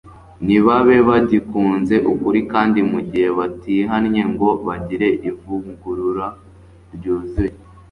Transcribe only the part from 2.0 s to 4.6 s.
ukuri, kandi, mu gihe batihannye ngo